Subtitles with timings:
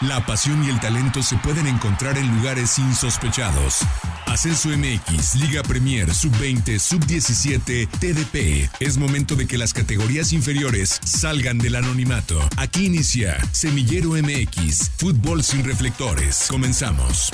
[0.00, 3.82] La pasión y el talento se pueden encontrar en lugares insospechados.
[4.26, 8.68] Ascenso MX, Liga Premier, Sub-20, Sub-17, TDP.
[8.80, 12.34] Es momento de que las categorías inferiores salgan del anonimato.
[12.58, 16.48] Aquí inicia Semillero MX, Fútbol sin reflectores.
[16.50, 17.32] Comenzamos.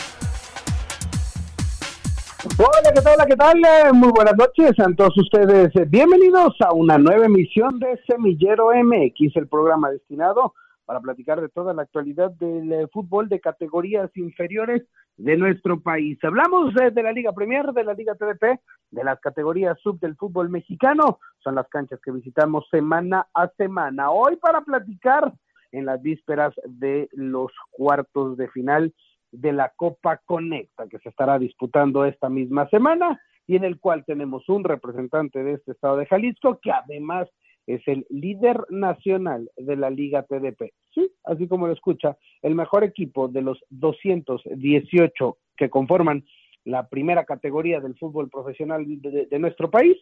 [2.58, 3.26] Hola, ¿qué tal?
[3.26, 3.58] ¿qué tal?
[3.58, 5.72] Eh, Muy buenas noches a todos ustedes.
[5.88, 10.54] Bienvenidos a una nueva emisión de Semillero MX, el programa destinado
[10.90, 14.82] para platicar de toda la actualidad del eh, fútbol de categorías inferiores
[15.16, 16.18] de nuestro país.
[16.24, 18.58] Hablamos eh, de la Liga Premier, de la Liga TDP,
[18.90, 21.20] de las categorías sub del fútbol mexicano.
[21.44, 24.10] Son las canchas que visitamos semana a semana.
[24.10, 25.32] Hoy para platicar
[25.70, 28.92] en las vísperas de los cuartos de final
[29.30, 34.04] de la Copa Conecta que se estará disputando esta misma semana y en el cual
[34.04, 37.28] tenemos un representante de este estado de Jalisco que además
[37.66, 40.72] es el líder nacional de la Liga TDP.
[40.94, 46.24] Sí, así como lo escucha, el mejor equipo de los 218 que conforman
[46.64, 49.96] la primera categoría del fútbol profesional de, nuestro país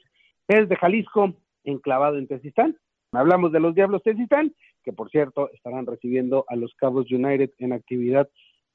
[0.49, 1.35] es de Jalisco,
[1.65, 2.77] enclavado en Tezistán.
[3.13, 7.73] Hablamos de los Diablos Tezistán, que por cierto estarán recibiendo a los Cabos United en
[7.73, 8.29] actividad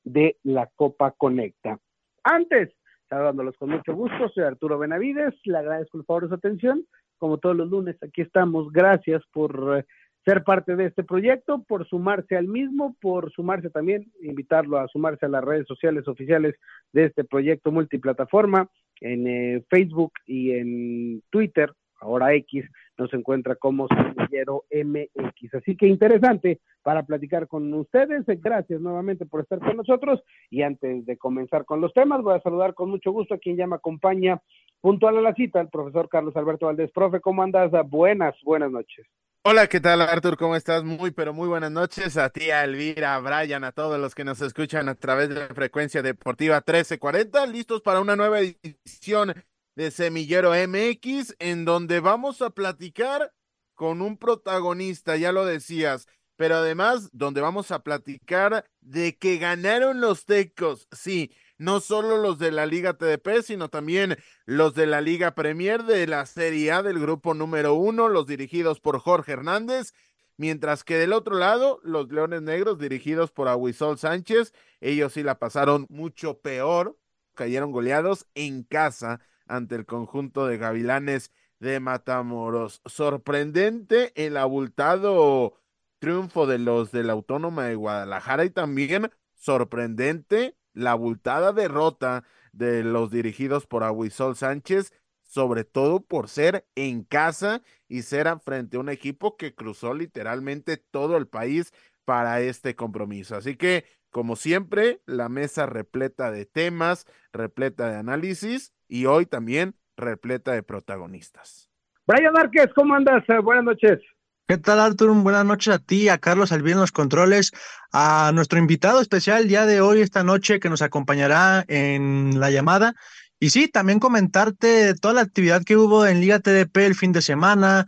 [0.04, 1.80] de la Copa Conecta.
[2.24, 2.74] Antes,
[3.10, 6.86] saludándolos con mucho gusto, soy Arturo Benavides, le agradezco el favor de su atención
[7.24, 8.70] como todos los lunes, aquí estamos.
[8.74, 9.86] Gracias por eh,
[10.26, 15.26] ser parte de este proyecto, por sumarse al mismo, por sumarse también, invitarlo a sumarse
[15.26, 16.56] a las redes sociales oficiales
[16.92, 22.66] de este proyecto multiplataforma, en eh, Facebook y en Twitter, ahora X,
[22.98, 25.54] nos encuentra como Semillero MX.
[25.54, 28.26] Así que interesante para platicar con ustedes.
[28.42, 30.22] Gracias nuevamente por estar con nosotros.
[30.50, 33.56] Y antes de comenzar con los temas, voy a saludar con mucho gusto a quien
[33.56, 34.42] ya me acompaña
[34.84, 36.92] puntual a la cita, el profesor Carlos Alberto Valdés.
[36.92, 37.72] Profe, ¿cómo andas?
[37.88, 39.08] Buenas, buenas noches.
[39.46, 40.36] Hola, ¿qué tal Artur?
[40.36, 40.84] ¿Cómo estás?
[40.84, 44.26] Muy, pero muy buenas noches a ti, a Elvira, a Brian, a todos los que
[44.26, 49.34] nos escuchan a través de la frecuencia deportiva 1340, listos para una nueva edición
[49.78, 53.32] de Semillero MX, en donde vamos a platicar
[53.76, 60.02] con un protagonista, ya lo decías, pero además donde vamos a platicar de que ganaron
[60.02, 65.02] los tecos, sí, no solo los de la Liga TDP, sino también los de la
[65.02, 69.94] Liga Premier de la Serie A del grupo número uno, los dirigidos por Jorge Hernández,
[70.38, 75.40] mientras que del otro lado, los Leones Negros dirigidos por Aguisol Sánchez, ellos sí la
[75.40, 76.98] pasaron mucho peor,
[77.34, 82.82] cayeron goleados en casa ante el conjunto de Gavilanes de Matamoros.
[82.86, 85.60] Sorprendente el abultado
[86.00, 92.84] triunfo de los de la Autónoma de Guadalajara y también sorprendente la abultada derrota de
[92.84, 98.80] los dirigidos por Aguisol Sánchez, sobre todo por ser en casa y ser frente a
[98.80, 101.74] un equipo que cruzó literalmente todo el país
[102.06, 103.36] para este compromiso.
[103.36, 109.76] Así que, como siempre, la mesa repleta de temas, repleta de análisis y hoy también
[109.98, 111.70] repleta de protagonistas.
[112.06, 113.24] Brian Márquez, ¿cómo andas?
[113.30, 114.00] Eh, buenas noches.
[114.46, 115.16] ¿Qué tal, Arturo?
[115.16, 117.52] Buenas noches a ti, a Carlos Albién los controles,
[117.94, 122.94] a nuestro invitado especial día de hoy, esta noche, que nos acompañará en la llamada.
[123.40, 127.22] Y sí, también comentarte toda la actividad que hubo en Liga TDP el fin de
[127.22, 127.86] semana.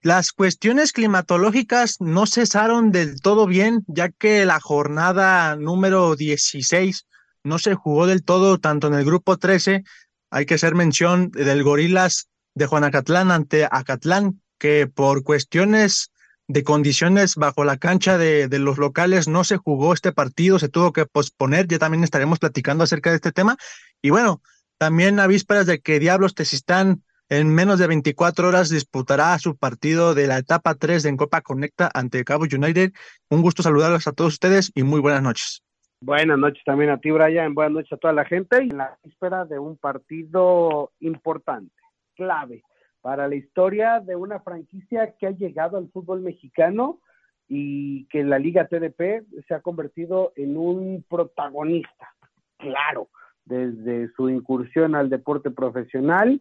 [0.00, 7.06] Las cuestiones climatológicas no cesaron del todo bien, ya que la jornada número 16
[7.44, 9.84] no se jugó del todo, tanto en el grupo 13,
[10.30, 16.12] hay que hacer mención del Gorilas de Juanacatlán ante Acatlán, que por cuestiones
[16.46, 20.92] de condiciones bajo la cancha de, los locales no se jugó este partido, se tuvo
[20.92, 23.56] que posponer, ya también estaremos platicando acerca de este tema.
[24.02, 24.42] Y bueno,
[24.78, 30.14] también a vísperas de que Diablos Tesistán en menos de 24 horas disputará su partido
[30.14, 32.92] de la etapa 3 de en Copa Conecta ante Cabo United.
[33.30, 35.62] Un gusto saludarlos a todos ustedes y muy buenas noches.
[36.02, 37.54] Buenas noches también a ti, Brian.
[37.54, 38.64] Buenas noches a toda la gente.
[38.64, 41.74] Y en la víspera de un partido importante,
[42.16, 42.64] clave,
[43.00, 47.00] para la historia de una franquicia que ha llegado al fútbol mexicano
[47.48, 52.14] y que la Liga TDP se ha convertido en un protagonista,
[52.58, 53.08] claro,
[53.44, 56.40] desde su incursión al deporte profesional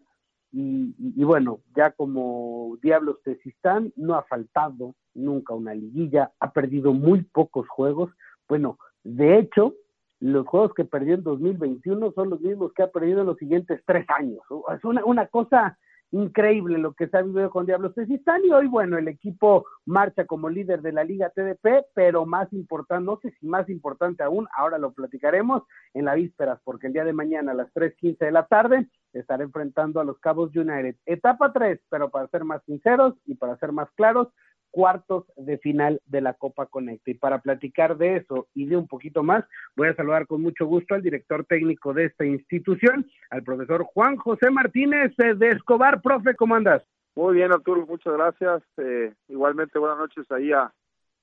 [0.51, 7.21] y, bueno, ya como Diablos Tesistán no ha faltado nunca una liguilla, ha perdido muy
[7.21, 8.11] pocos juegos,
[8.47, 9.75] bueno, de hecho,
[10.19, 13.81] los juegos que perdió en 2021 son los mismos que ha perdido en los siguientes
[13.85, 14.41] tres años.
[14.75, 15.77] Es una, una cosa
[16.11, 20.25] increíble lo que se ha vivido con Diablos Tezistán y hoy, bueno, el equipo marcha
[20.25, 24.47] como líder de la Liga TDP, pero más importante, no sé si más importante aún,
[24.55, 25.63] ahora lo platicaremos
[25.93, 29.43] en la vísperas, porque el día de mañana a las 3.15 de la tarde estará
[29.43, 30.95] enfrentando a los Cabos United.
[31.05, 34.29] Etapa 3, pero para ser más sinceros y para ser más claros,
[34.71, 37.11] cuartos de final de la Copa Conecta.
[37.11, 39.45] Y para platicar de eso y de un poquito más,
[39.75, 44.17] voy a saludar con mucho gusto al director técnico de esta institución, al profesor Juan
[44.17, 46.01] José Martínez eh, de Escobar.
[46.01, 46.83] Profe, ¿cómo andas?
[47.15, 48.63] Muy bien, Arturo, muchas gracias.
[48.77, 50.71] Eh, igualmente, buenas noches ahí a,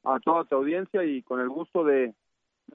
[0.04, 2.14] a toda tu audiencia y con el gusto de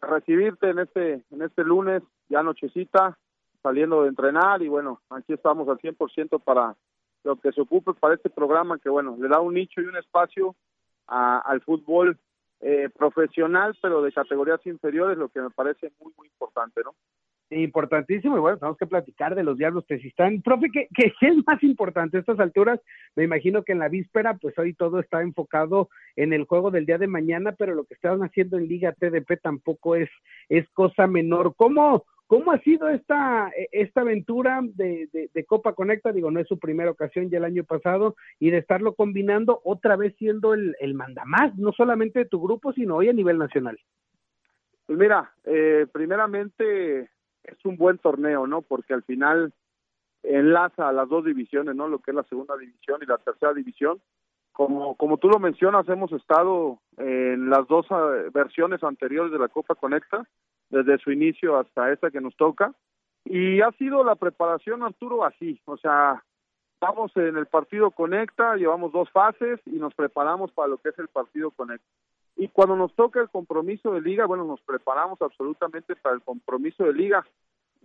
[0.02, 3.18] recibirte en este, en este lunes, ya nochecita,
[3.62, 6.76] saliendo de entrenar y bueno, aquí estamos al 100% para
[7.24, 9.98] lo que se ocupe para este programa que bueno, le da un nicho y un
[9.98, 10.56] espacio
[11.08, 12.18] al fútbol
[12.62, 16.96] eh, profesional, pero de categorías inferiores, lo que me parece muy, muy importante, ¿no?
[17.50, 20.42] Importantísimo, y bueno, tenemos que platicar de los diablos que están.
[20.42, 22.80] Profe, ¿qué, ¿qué, es más importante a estas alturas?
[23.16, 26.86] Me imagino que en la víspera, pues hoy todo está enfocado en el juego del
[26.86, 30.10] día de mañana, pero lo que estaban haciendo en Liga TDP tampoco es,
[30.48, 31.56] es cosa menor.
[31.58, 36.14] ¿Cómo, ¿Cómo ha sido esta, e, esta aventura de, de, Copa Conecta?
[36.14, 39.98] Digo, no es su primera ocasión ya el año pasado, y de estarlo combinando otra
[39.98, 43.78] vez siendo el, el mandamás, no solamente de tu grupo, sino hoy a nivel nacional.
[44.86, 47.10] Pues mira, eh, primeramente
[47.44, 48.62] es un buen torneo, ¿no?
[48.62, 49.52] Porque al final
[50.24, 51.90] enlaza a las dos divisiones, ¿no?
[51.90, 54.00] Lo que es la segunda división y la tercera división.
[54.54, 59.50] Como, como tú lo mencionas, hemos estado en las dos eh, versiones anteriores de la
[59.50, 60.26] Copa Conecta
[60.72, 62.74] desde su inicio hasta esta que nos toca.
[63.26, 65.62] Y ha sido la preparación, Arturo, así.
[65.66, 66.24] O sea,
[66.74, 71.00] estamos en el partido Conecta, llevamos dos fases y nos preparamos para lo que es
[71.00, 71.86] el partido Conecta.
[72.38, 76.86] Y cuando nos toca el compromiso de liga, bueno, nos preparamos absolutamente para el compromiso
[76.86, 77.24] de liga.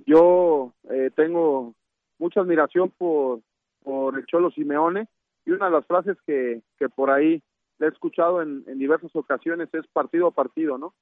[0.06, 1.74] Yo eh, tengo
[2.18, 3.40] mucha admiración por,
[3.82, 5.08] por el Cholo Simeone
[5.44, 7.42] y una de las frases que, que por ahí
[7.78, 10.94] le he escuchado en, en diversas ocasiones es partido a partido, ¿no?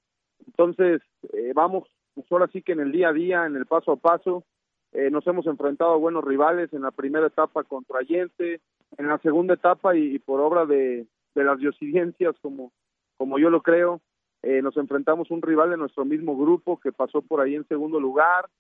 [0.47, 1.03] Entonces,
[1.33, 3.97] eh, vamos, pues ahora sí que en el día a día, en el paso a
[3.97, 4.45] paso,
[4.93, 8.61] eh, nos hemos enfrentado a buenos rivales en la primera etapa contra Allende,
[8.97, 12.73] en la segunda etapa y, por obra de, de las diosidencias, como,
[13.17, 14.01] como yo lo creo,
[14.47, 17.67] eh, nos enfrentamos a un rival de nuestro mismo grupo que pasó por ahí en
[17.67, 18.51] segundo lugar.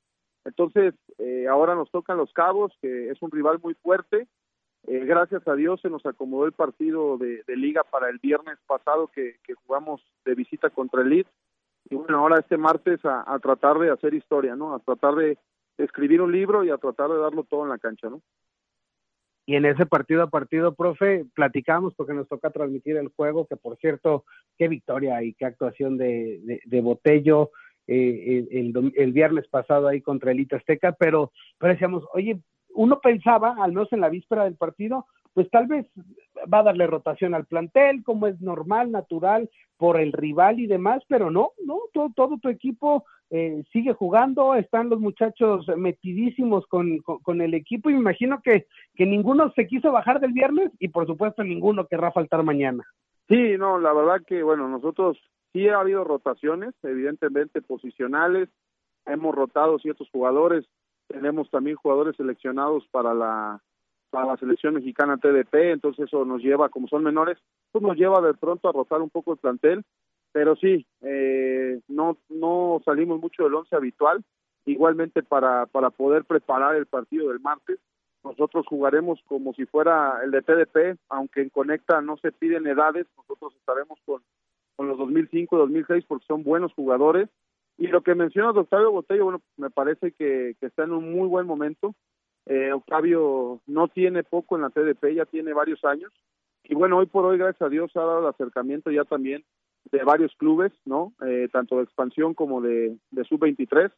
[0.47, 4.27] Entonces, eh, ahora nos tocan los Cabos, que es un rival muy fuerte.
[4.87, 9.09] Eh, gracias a Dios se nos acomodó el partido de, liga para el viernes pasado
[9.09, 11.31] que, que jugamos de visita contra el Leeds
[11.91, 14.75] y bueno, ahora este martes a, tratar de hacer historia, ¿no?
[14.75, 15.39] A tratar de
[15.79, 18.23] escribir un libro y a tratar de darlo todo en la cancha, ¿no?
[19.47, 23.57] Y en ese partido a partido, profe, platicamos porque nos toca transmitir el juego, que
[23.57, 24.25] por cierto,
[24.57, 27.51] qué victoria y qué actuación de, de, Botello
[27.87, 32.41] eh, el, el, viernes pasado ahí contra el Azteca, pero, pero decíamos, oye,
[32.75, 35.87] uno pensaba, al menos en la víspera del partido, pues tal vez
[36.53, 41.03] va a darle rotación al plantel, como es normal, natural, por el rival y demás,
[41.09, 46.99] pero no, no, todo, todo tu equipo eh, sigue jugando, están los muchachos metidísimos con,
[46.99, 50.89] con, el equipo y me imagino que, que ninguno se quiso bajar del viernes y
[50.89, 52.85] por supuesto ninguno querrá faltar mañana.
[53.29, 55.19] Sí, no, la verdad que bueno, nosotros
[55.53, 58.49] sí ha habido rotaciones, evidentemente posicionales,
[59.07, 60.65] hemos rotado ciertos jugadores,
[61.09, 63.61] tenemos también jugadores seleccionados para la
[64.15, 67.37] para la selección mexicana TDP, entonces eso nos lleva, como son menores,
[67.73, 69.83] pues nos lleva de pronto a rotar un poco el plantel,
[70.31, 74.23] pero sí, eh, no, no salimos mucho del once habitual,
[74.67, 77.81] igualmente para, para poder preparar el partido del martes,
[78.23, 83.09] nosotros jugaremos como si fuera el de TDP, aunque en Conecta no se piden edades,
[83.17, 84.23] nosotros estaremos con,
[84.77, 87.29] con los 2005, 2006 porque son buenos jugadores,
[87.79, 91.49] y lo que menciona Octavio Botello, bueno, me parece que está en un muy buen
[91.49, 91.97] momento,
[92.47, 96.13] eh, Octavio no tiene poco en la TDP, ya tiene varios años.
[96.65, 99.45] Y bueno, hoy por hoy, gracias a Dios, ha dado el acercamiento ya también
[99.91, 101.13] de varios clubes, ¿no?
[101.27, 103.91] Eh, tanto de expansión como de, de sub-23,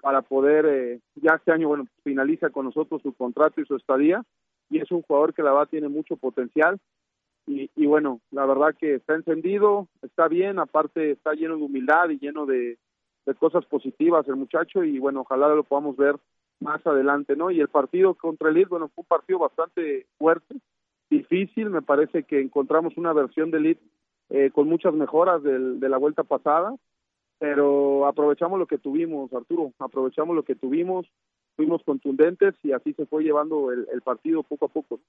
[0.00, 4.22] para poder, eh, ya este año, bueno, finaliza con nosotros su contrato y su estadía.
[4.68, 6.78] Y es un jugador que la verdad tiene mucho potencial.
[7.46, 12.10] Y, y bueno, la verdad que está encendido, está bien, aparte está lleno de humildad
[12.10, 12.76] y lleno de
[13.38, 14.82] cosas positivas el muchacho.
[14.84, 16.16] Y bueno, ojalá lo podamos ver
[16.60, 17.50] más adelante, ¿no?
[17.50, 20.56] Y el partido contra el Leeds, bueno, fue un partido bastante fuerte,
[21.10, 23.82] difícil, me parece que encontramos una versión del Leeds
[24.30, 26.74] eh, con muchas mejoras del, de la vuelta pasada,
[27.38, 31.06] pero aprovechamos lo que tuvimos, Arturo, aprovechamos lo que tuvimos,
[31.54, 35.00] fuimos contundentes y así se fue llevando el, el partido poco a poco.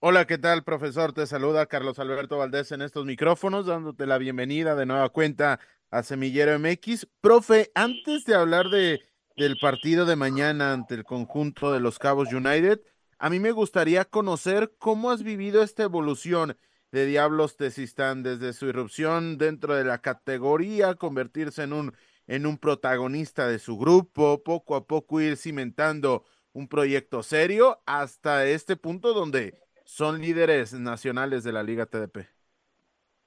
[0.00, 1.12] Hola, ¿qué tal, profesor?
[1.12, 6.02] Te saluda Carlos Alberto Valdés en estos micrófonos, dándote la bienvenida de nueva cuenta a
[6.02, 7.06] Semillero MX.
[7.20, 9.02] Profe, antes de hablar de
[9.36, 12.80] del partido de mañana ante el conjunto de los Cabos United.
[13.18, 16.56] A mí me gustaría conocer cómo has vivido esta evolución
[16.92, 21.92] de Diablos Tesistán desde su irrupción dentro de la categoría, convertirse en un,
[22.26, 28.46] en un protagonista de su grupo, poco a poco ir cimentando un proyecto serio hasta
[28.46, 32.26] este punto donde son líderes nacionales de la Liga TDP.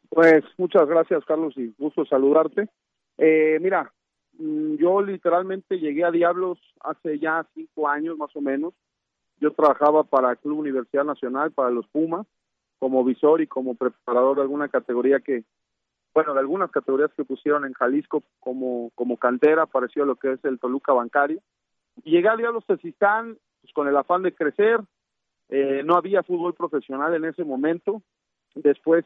[0.09, 2.69] Pues muchas gracias, Carlos, y gusto saludarte.
[3.17, 3.91] Eh, mira,
[4.39, 8.73] yo literalmente llegué a Diablos hace ya cinco años más o menos.
[9.39, 12.25] Yo trabajaba para Club Universidad Nacional, para los Pumas,
[12.79, 15.43] como visor y como preparador de alguna categoría que,
[16.13, 20.33] bueno, de algunas categorías que pusieron en Jalisco como, como cantera, parecido a lo que
[20.33, 21.41] es el Toluca Bancario.
[22.03, 24.81] Llegué a Diablos Tezistán pues, con el afán de crecer.
[25.49, 28.01] Eh, no había fútbol profesional en ese momento.
[28.55, 29.05] Después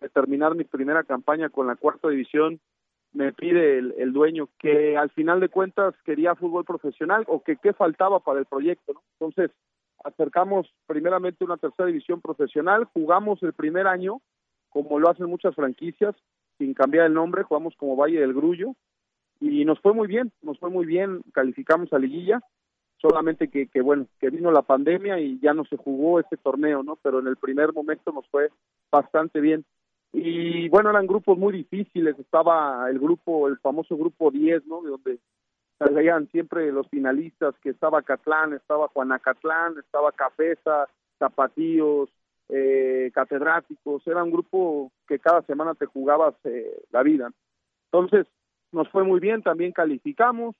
[0.00, 2.60] de terminar mi primera campaña con la cuarta división,
[3.16, 7.72] me pide el, dueño que al final de cuentas quería fútbol profesional o que qué
[7.72, 9.00] faltaba para el proyecto.
[9.18, 9.50] Entonces,
[10.04, 14.20] acercamos primeramente una tercera división profesional, jugamos el primer año,
[14.68, 16.14] como lo hacen muchas franquicias,
[16.58, 18.74] sin cambiar el nombre, jugamos como Valle del Grullo
[19.40, 22.40] y nos fue muy bien, nos fue muy bien, calificamos a liguilla,
[22.98, 26.82] solamente que, que bueno, que vino la pandemia y ya no se jugó este torneo,
[26.82, 26.96] ¿no?
[26.96, 28.50] Pero en el primer momento nos fue
[28.92, 29.64] bastante bien.
[30.18, 34.80] Y bueno, eran grupos muy difíciles, estaba el grupo, el famoso grupo 10, ¿no?
[34.80, 35.18] De donde
[35.78, 42.08] salían siempre los finalistas, que estaba Catlán, estaba Juanacatlán, estaba Cafesa, Zapatíos,
[42.48, 47.30] eh, catedráticos, era un grupo que cada semana te jugabas eh, la vida.
[47.92, 48.26] Entonces,
[48.72, 50.56] nos fue muy bien, también calificamos,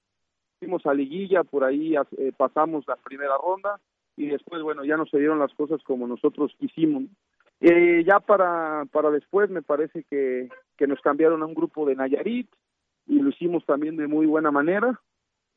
[0.59, 3.81] fuimos a liguilla, por ahí eh, pasamos la primera ronda
[4.19, 7.05] y después, bueno, ya no se dieron las cosas como nosotros quisimos.
[7.61, 11.97] Eh, ya para, para después me parece que, que nos cambiaron a un grupo de
[11.97, 12.49] Nayarit
[13.07, 15.01] y lo hicimos también de muy buena manera.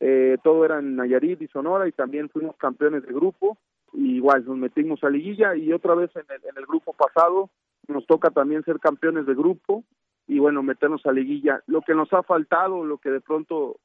[0.00, 3.58] Eh, todo era en Nayarit y Sonora y también fuimos campeones de grupo.
[3.92, 7.50] Y igual nos metimos a liguilla y otra vez en el, en el grupo pasado
[7.88, 9.84] nos toca también ser campeones de grupo
[10.28, 11.60] y bueno, meternos a liguilla.
[11.66, 13.78] Lo que nos ha faltado, lo que de pronto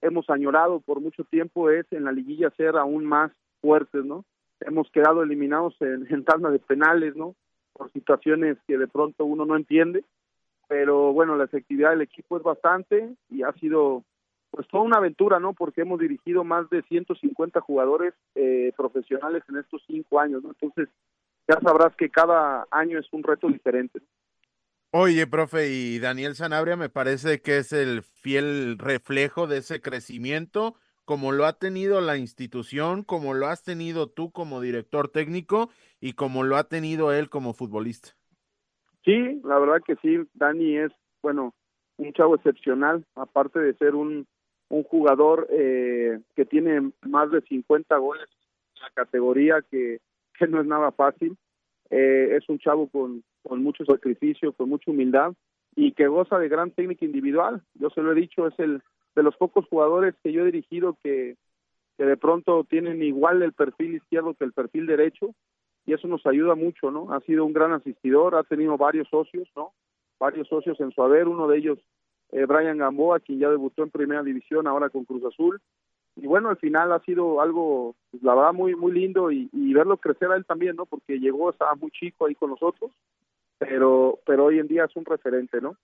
[0.00, 4.24] hemos añorado por mucho tiempo es en la liguilla ser aún más fuertes, ¿no?
[4.60, 7.36] Hemos quedado eliminados en, en de penales, ¿no?
[7.72, 10.04] Por situaciones que de pronto uno no entiende,
[10.68, 14.04] pero bueno, la efectividad del equipo es bastante y ha sido
[14.50, 15.54] pues toda una aventura, ¿no?
[15.54, 20.50] Porque hemos dirigido más de 150 jugadores eh, profesionales en estos cinco años, ¿no?
[20.50, 20.88] Entonces,
[21.48, 24.00] ya sabrás que cada año es un reto diferente.
[24.90, 30.76] Oye, profe, y Daniel Sanabria me parece que es el fiel reflejo de ese crecimiento
[31.04, 36.12] como lo ha tenido la institución, como lo has tenido tú como director técnico y
[36.12, 38.10] como lo ha tenido él como futbolista.
[39.04, 40.92] Sí, la verdad que sí, Dani es,
[41.22, 41.54] bueno,
[41.96, 44.26] un chavo excepcional, aparte de ser un,
[44.68, 48.28] un jugador eh, que tiene más de 50 goles
[48.76, 49.98] en la categoría, que,
[50.38, 51.36] que no es nada fácil.
[51.90, 55.34] Eh, es un chavo con, con mucho sacrificio, con mucha humildad
[55.74, 57.62] y que goza de gran técnica individual.
[57.74, 58.82] Yo se lo he dicho, es el
[59.14, 61.36] de los pocos jugadores que yo he dirigido que,
[61.96, 65.34] que de pronto tienen igual el perfil izquierdo que el perfil derecho
[65.86, 67.12] y eso nos ayuda mucho, ¿no?
[67.12, 69.72] Ha sido un gran asistidor, ha tenido varios socios, ¿no?
[70.18, 71.78] Varios socios en su haber, uno de ellos
[72.30, 75.60] eh, Brian Gamboa, quien ya debutó en primera división ahora con Cruz Azul.
[76.16, 79.72] Y bueno, al final ha sido algo, pues, la verdad, muy muy lindo y, y
[79.72, 80.86] verlo crecer a él también, ¿no?
[80.86, 82.90] Porque llegó, estaba muy chico ahí con nosotros,
[83.58, 85.76] pero, pero hoy en día es un referente, ¿no?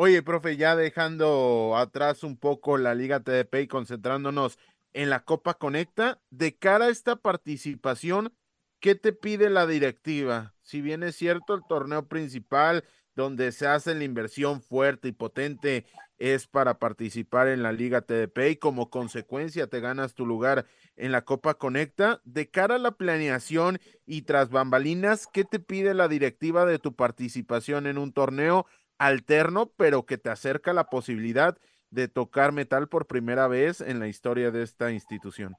[0.00, 4.56] Oye, profe, ya dejando atrás un poco la Liga TDP y concentrándonos
[4.92, 8.32] en la Copa Conecta, de cara a esta participación,
[8.78, 10.54] ¿qué te pide la directiva?
[10.62, 12.84] Si bien es cierto, el torneo principal
[13.16, 15.84] donde se hace la inversión fuerte y potente
[16.18, 21.10] es para participar en la Liga TDP y como consecuencia te ganas tu lugar en
[21.10, 22.20] la Copa Conecta.
[22.22, 26.94] De cara a la planeación y tras bambalinas, ¿qué te pide la directiva de tu
[26.94, 28.64] participación en un torneo
[28.98, 31.56] alterno, pero que te acerca la posibilidad
[31.90, 35.56] de tocar metal por primera vez en la historia de esta institución?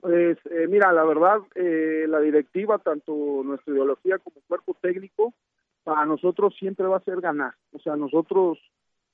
[0.00, 5.34] Pues eh, mira, la verdad, eh, la directiva, tanto nuestra ideología como cuerpo técnico,
[5.82, 7.54] para nosotros siempre va a ser ganar.
[7.72, 8.58] O sea, nosotros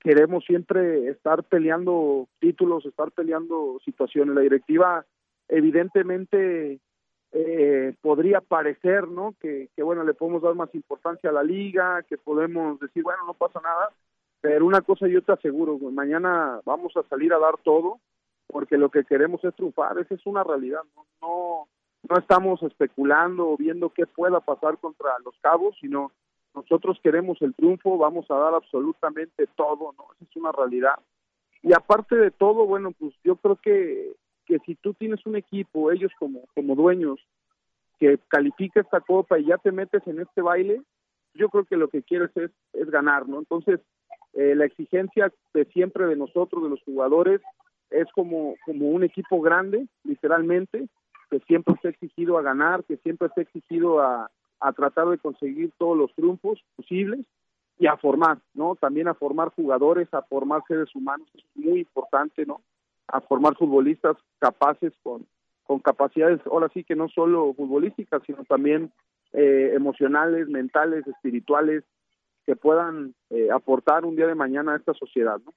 [0.00, 4.34] queremos siempre estar peleando títulos, estar peleando situaciones.
[4.34, 5.04] La directiva,
[5.48, 6.80] evidentemente,
[7.32, 9.34] eh, podría parecer, ¿no?
[9.40, 13.34] Que, bueno, le podemos dar más importancia a la liga, que podemos decir, bueno, no
[13.34, 13.90] pasa nada,
[14.40, 18.00] pero una cosa yo te aseguro, mañana vamos a salir a dar todo,
[18.46, 21.68] porque lo que queremos es triunfar, esa es una realidad, no, no,
[22.08, 26.10] no estamos especulando o viendo qué pueda pasar contra los cabos, sino
[26.54, 30.06] nosotros queremos el triunfo, vamos a dar absolutamente todo, ¿no?
[30.14, 30.98] Esa es una realidad.
[31.62, 34.16] Y aparte de todo, bueno, pues yo creo que
[34.50, 37.20] que si tú tienes un equipo, ellos como, como dueños,
[38.00, 40.82] que califica esta copa y ya te metes en este baile,
[41.34, 43.38] yo creo que lo que quieres es, es ganar, ¿no?
[43.38, 43.78] Entonces,
[44.32, 47.40] eh, la exigencia de siempre de nosotros, de los jugadores,
[47.90, 50.88] es como, como un equipo grande, literalmente,
[51.30, 55.70] que siempre ha exigido a ganar, que siempre ha exigido a, a tratar de conseguir
[55.78, 57.20] todos los triunfos posibles.
[57.78, 58.74] y a formar, ¿no?
[58.74, 62.60] También a formar jugadores, a formar seres humanos, es muy importante, ¿no?
[63.12, 65.26] A formar futbolistas capaces con,
[65.64, 68.92] con capacidades, ahora sí que no solo futbolísticas, sino también
[69.32, 71.84] eh, emocionales, mentales, espirituales,
[72.46, 75.52] que puedan eh, aportar un día de mañana a esta sociedad, ¿no?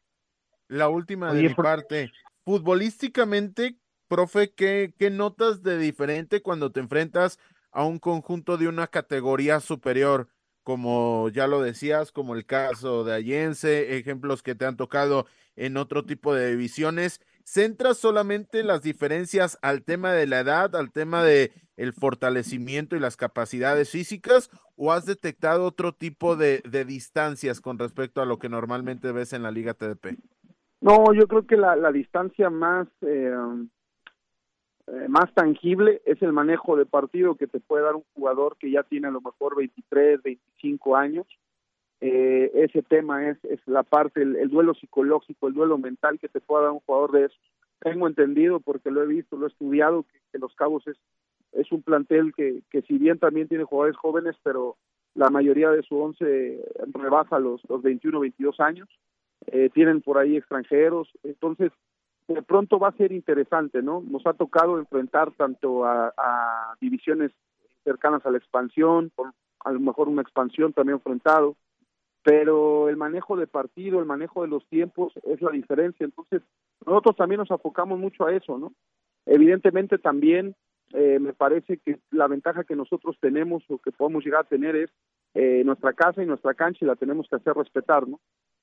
[0.67, 2.11] La última de mi parte,
[2.45, 3.75] futbolísticamente,
[4.07, 7.39] profe, ¿qué, ¿qué notas de diferente cuando te enfrentas
[7.71, 10.27] a un conjunto de una categoría superior?
[10.63, 15.77] como ya lo decías, como el caso de Allense, ejemplos que te han tocado en
[15.77, 17.21] otro tipo de divisiones.
[17.43, 22.99] ¿Centras solamente las diferencias al tema de la edad, al tema de el fortalecimiento y
[22.99, 28.39] las capacidades físicas, o has detectado otro tipo de, de distancias con respecto a lo
[28.39, 30.17] que normalmente ves en la Liga TDP?
[30.81, 33.33] No, yo creo que la, la distancia más eh,
[34.87, 38.69] eh, más tangible es el manejo de partido que te puede dar un jugador que
[38.69, 41.25] ya tiene a lo mejor 23, 25 años.
[42.05, 46.41] Eh, ese tema es, es la parte, el, duelo psicológico, el duelo mental que te
[46.41, 47.35] puede dar un jugador de eso.
[47.79, 50.97] Tengo entendido, porque lo he visto, lo he estudiado, que, Los Cabos es,
[51.53, 54.75] es un plantel que, que si bien también tiene jugadores jóvenes, pero
[55.15, 56.59] la mayoría de su once
[56.93, 58.89] rebasa los, los 21, 22 años.
[59.47, 61.71] Eh, tienen por ahí extranjeros, entonces
[62.27, 64.01] de pronto va a ser interesante, ¿no?
[64.05, 66.13] Nos ha tocado enfrentar tanto a,
[66.81, 67.31] divisiones
[67.85, 69.11] cercanas a la expansión,
[69.63, 71.55] a lo mejor una expansión también enfrentado,
[72.23, 76.05] pero el manejo de partido, el manejo de los tiempos es la diferencia.
[76.05, 76.41] Entonces,
[76.85, 78.73] nosotros también nos enfocamos mucho a eso, ¿no?
[79.25, 80.55] Evidentemente también
[80.93, 84.75] eh, me parece que la ventaja que nosotros tenemos o que podemos llegar a tener
[84.75, 84.89] es
[85.33, 88.19] eh, nuestra casa y nuestra cancha y la tenemos que hacer respetar, ¿no?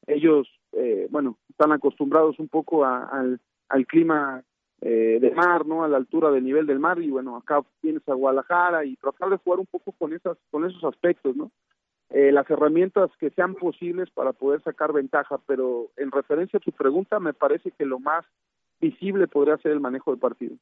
[0.06, 4.42] Ellos, eh, bueno, están acostumbrados un poco al, al clima
[4.82, 5.84] eh, de mar, ¿no?
[5.84, 9.28] A la altura del nivel del mar y bueno, acá vienes a Guadalajara y tratar
[9.28, 11.50] de jugar un poco con esas, con esos aspectos, ¿no?
[12.10, 16.72] Eh, las herramientas que sean posibles para poder sacar ventaja, pero en referencia a tu
[16.72, 18.24] pregunta, me parece que lo más
[18.80, 20.56] visible podría ser el manejo del partido.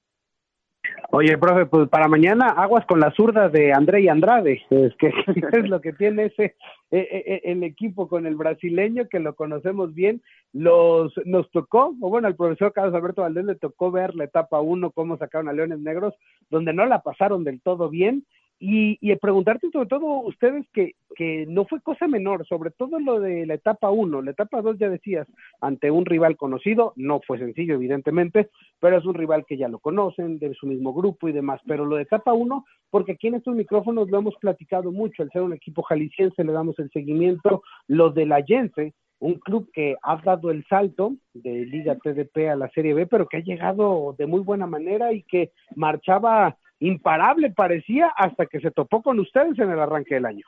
[1.11, 5.08] Oye, profe, pues para mañana aguas con la zurda de André y Andrade, es que
[5.52, 6.56] es lo que tiene ese
[6.90, 10.20] e, e, e, el equipo con el brasileño que lo conocemos bien.
[10.52, 14.61] Los nos tocó, o bueno, al profesor Carlos Alberto Valdés le tocó ver la etapa
[14.61, 16.14] uno cómo sacaron a Leones Negros,
[16.50, 18.24] donde no la pasaron del todo bien
[18.58, 23.20] y, y preguntarte sobre todo ustedes que, que no fue cosa menor, sobre todo lo
[23.20, 25.26] de la etapa 1, la etapa 2 ya decías,
[25.60, 29.78] ante un rival conocido, no fue sencillo evidentemente, pero es un rival que ya lo
[29.78, 33.34] conocen, de su mismo grupo y demás, pero lo de etapa 1, porque aquí en
[33.34, 37.62] estos micrófonos lo hemos platicado mucho, al ser un equipo jalisciense le damos el seguimiento,
[37.86, 42.56] lo de la Yense, un club que ha dado el salto de Liga TDP a
[42.56, 47.50] la Serie B, pero que ha llegado de muy buena manera y que marchaba imparable
[47.50, 50.46] parecía hasta que se topó con ustedes en el arranque del año.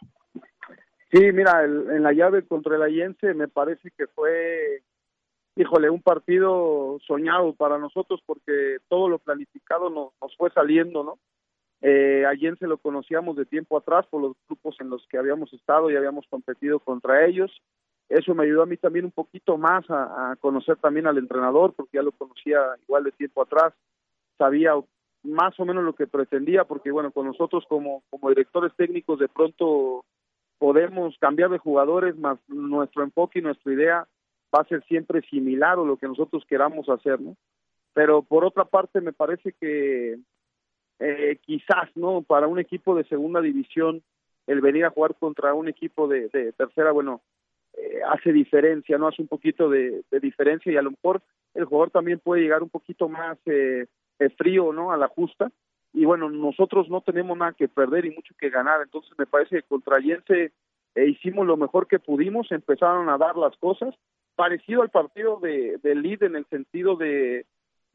[1.12, 4.82] Sí, mira, en la llave contra el Allense me parece que fue,
[5.56, 11.18] híjole, un partido soñado para nosotros porque todo lo planificado nos, nos fue saliendo, ¿no?
[11.82, 15.90] Eh, Allense lo conocíamos de tiempo atrás por los grupos en los que habíamos estado
[15.90, 17.50] y habíamos competido contra ellos.
[18.08, 21.96] Eso me ayudó a mí también un poquito más a conocer también al entrenador porque
[21.96, 23.72] ya lo conocía igual de tiempo atrás.
[24.36, 24.74] Sabía
[25.22, 29.28] más o menos lo que pretendía, porque bueno, con nosotros como, como directores técnicos de
[29.28, 30.04] pronto
[30.58, 34.08] podemos cambiar de jugadores, más nuestro enfoque y nuestra idea
[34.54, 37.36] va a ser siempre similar o lo que nosotros queramos hacer, ¿no?
[37.92, 40.18] Pero por otra parte me parece que
[40.98, 42.22] eh, quizás, ¿no?
[42.22, 44.02] Para un equipo de segunda división,
[44.46, 47.22] el venir a jugar contra un equipo de, de tercera, bueno,
[47.74, 49.08] eh, hace diferencia, ¿no?
[49.08, 51.22] Hace un poquito de, de, diferencia y a lo mejor
[51.54, 53.86] el jugador también puede llegar un poquito más eh,
[54.28, 54.92] frío, ¿no?
[54.92, 55.50] A la justa.
[55.92, 58.80] Y bueno, nosotros no tenemos nada que perder y mucho que ganar.
[58.82, 60.52] Entonces me parece que contra Yense
[60.94, 63.94] eh, hicimos lo mejor que pudimos, empezaron a dar las cosas,
[64.36, 67.46] parecido al partido de, del lead en el sentido de,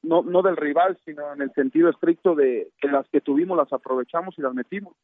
[0.04, 3.72] no, no del rival, sino en el sentido estricto de que las que tuvimos las
[3.72, 4.96] aprovechamos y las metimos.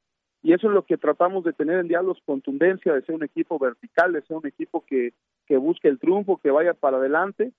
[0.43, 3.59] Y eso es lo que tratamos de tener en diálogos, contundencia, de ser un equipo
[3.59, 5.13] vertical, de ser un equipo que,
[5.45, 7.51] que busque el triunfo, que vaya para adelante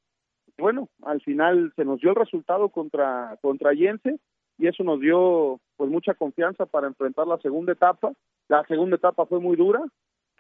[0.59, 4.19] bueno, al final se nos dio el resultado contra contra Yense
[4.59, 8.13] y eso nos dio pues mucha confianza para enfrentar la segunda etapa.
[8.49, 9.81] La segunda etapa fue muy dura.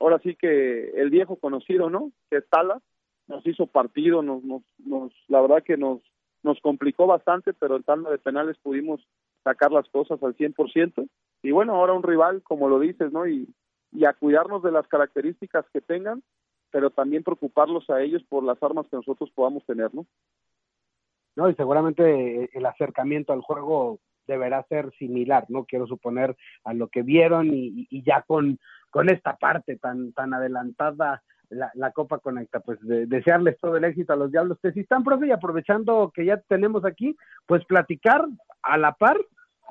[0.00, 2.12] Ahora sí que el viejo conocido, ¿no?
[2.30, 2.80] Que es Tala,
[3.26, 6.00] nos hizo partido, nos, nos, nos la verdad que nos
[6.42, 9.00] nos complicó bastante, pero en tanda de penales pudimos
[9.44, 11.08] sacar las cosas al 100%.
[11.42, 13.26] Y bueno, ahora un rival, como lo dices, ¿no?
[13.26, 13.48] Y,
[13.92, 16.22] y a cuidarnos de las características que tengan
[16.72, 20.06] pero también preocuparlos a ellos por las armas que nosotros podamos tener, ¿no?
[21.36, 25.64] No, y seguramente el acercamiento al juego deberá ser similar, ¿no?
[25.64, 28.58] Quiero suponer a lo que vieron y, y ya con,
[28.90, 31.22] con esta parte tan, tan adelantada
[31.74, 32.60] la, Copa Conecta.
[32.60, 36.84] Pues desearles todo el éxito a los Diablos están profe, y aprovechando que ya tenemos
[36.84, 38.24] aquí, pues platicar
[38.62, 39.18] a la par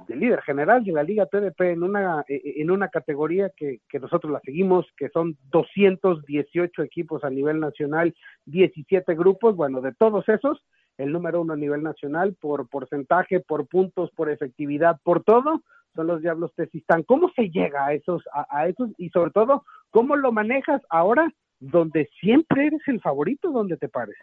[0.08, 3.80] del líder general de la Liga TDP en una, e, e, en una categoría que,
[3.90, 9.94] que nosotros la seguimos, que son 218 equipos a nivel nacional, 17 grupos, bueno, de
[9.94, 10.64] todos esos,
[10.98, 15.62] el número uno a nivel nacional por porcentaje, por puntos, por efectividad, por todo,
[15.96, 17.04] son los Diablos Tesistán.
[17.04, 22.10] ¿Cómo se llega a esos, a, esos y sobre todo, cómo lo manejas ahora donde
[22.20, 24.16] siempre eres el favorito, donde te pares?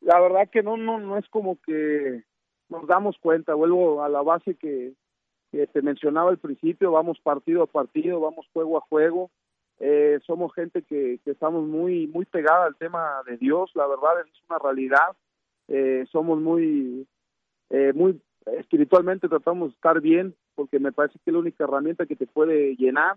[0.00, 2.22] La verdad que no, no, no es como que
[2.68, 4.92] nos damos cuenta, vuelvo a la base que,
[5.72, 9.30] te mencionaba al principio, vamos partido a partido, vamos juego a juego,
[9.80, 14.20] eh, somos gente que, que estamos muy, muy pegada al tema de Dios, la verdad
[14.20, 15.16] es una realidad,
[15.68, 17.06] eh, somos muy,
[17.70, 22.06] eh, muy espiritualmente tratamos de estar bien, porque me parece que es la única herramienta
[22.06, 23.16] que te puede llenar.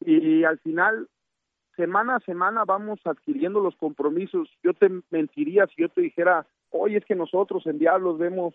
[0.00, 1.08] Y al final,
[1.76, 4.48] semana a semana vamos adquiriendo los compromisos.
[4.62, 8.54] Yo te mentiría si yo te dijera, oye, es que nosotros en Diablos vemos,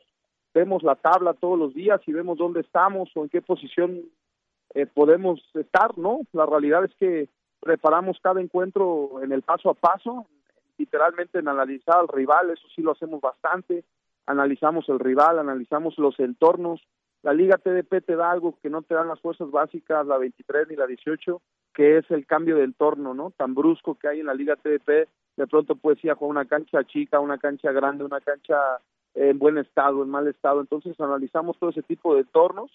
[0.54, 4.02] vemos la tabla todos los días y vemos dónde estamos o en qué posición
[4.74, 6.22] eh, podemos estar, ¿no?
[6.34, 10.28] La realidad es que preparamos cada encuentro en el paso a paso,
[10.78, 13.84] literalmente en analizar al rival, eso sí lo hacemos bastante,
[14.26, 16.82] analizamos el rival, analizamos los entornos.
[17.22, 20.70] La Liga TDP te da algo que no te dan las fuerzas básicas, la 23
[20.70, 21.42] ni la 18,
[21.74, 23.32] que es el cambio de entorno, ¿no?
[23.32, 26.46] Tan brusco que hay en la Liga TDP, de pronto puedes ir a jugar una
[26.46, 28.56] cancha chica, una cancha grande, una cancha
[29.20, 30.62] en buen estado, en mal estado.
[30.62, 32.72] Entonces analizamos todo ese tipo de entornos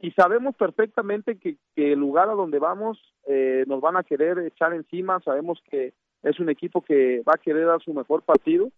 [0.00, 4.38] y sabemos perfectamente que, que el lugar a donde vamos eh, nos van a querer
[4.38, 8.70] echar encima, sabemos que es un equipo que va a querer dar su mejor partido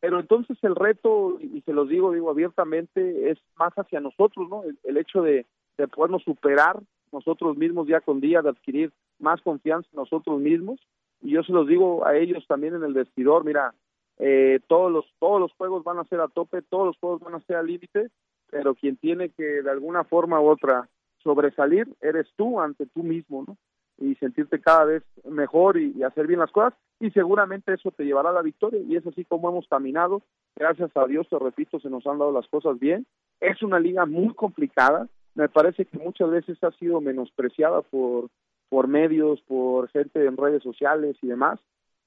[0.00, 4.62] pero entonces el reto, y se los digo, digo abiertamente, es más hacia nosotros, ¿no?
[4.84, 5.44] El, hecho de,
[5.76, 6.78] de, podernos superar
[7.10, 10.78] nosotros mismos día con día, de adquirir más confianza en nosotros mismos.
[11.20, 13.74] Y yo se los digo a ellos también en el vestidor, mira,
[14.18, 17.34] eh, todos los todos los juegos van a ser a tope, todos los juegos van
[17.34, 18.08] a ser al límite,
[18.50, 20.88] pero quien tiene que de alguna forma u otra
[21.22, 23.56] sobresalir eres tú ante tú mismo, ¿no?
[23.98, 28.30] y sentirte cada vez mejor y, hacer bien las cosas y seguramente eso te llevará
[28.30, 30.22] a la victoria y es así como hemos caminado.
[30.56, 33.06] Gracias a Dios te repito se nos han dado las cosas bien.
[33.40, 35.08] Es una liga muy complicada.
[35.34, 38.28] Me parece que muchas veces ha sido menospreciada por
[38.68, 41.58] por medios por gente en redes sociales y demás